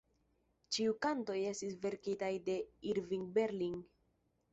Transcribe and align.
Ĉiu 0.77 0.93
kantoj 1.05 1.35
estis 1.49 1.75
verkitaj 1.83 2.31
de 2.47 2.55
Irving 2.93 3.29
Berlin. 3.37 3.77